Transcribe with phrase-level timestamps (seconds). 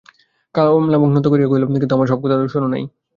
[0.55, 2.83] কমলা মুখ নত করিয়া কহিল, কিন্তু আমার সব কথা তো শোন নাই।